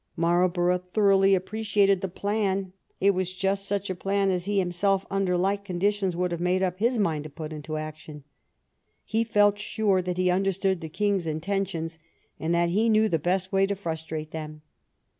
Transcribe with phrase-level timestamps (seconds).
[0.15, 2.73] Marlborough thoroughly appreciated the plan.
[2.99, 6.41] It was just such a plan as he himself, under like con ditions, would have
[6.41, 8.23] made up his mind to put into action.
[9.05, 11.99] He felt sure that he understood the King's intentions,
[12.39, 14.63] and that he knew the best way to frustrate them.